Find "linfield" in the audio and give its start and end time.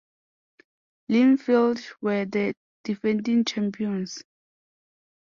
1.11-1.79